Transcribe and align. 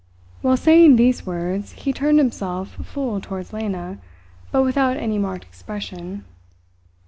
While 0.41 0.57
saying 0.57 0.95
these 0.95 1.27
words 1.27 1.73
he 1.73 1.93
turned 1.93 2.17
himself 2.17 2.69
full 2.83 3.21
towards 3.21 3.53
Lena, 3.53 3.99
but 4.51 4.63
without 4.63 4.97
any 4.97 5.19
marked 5.19 5.43
expression. 5.45 6.25